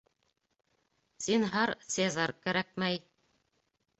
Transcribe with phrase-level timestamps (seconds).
[1.25, 2.99] Зинһар, Цезарь, кәрәкмәй.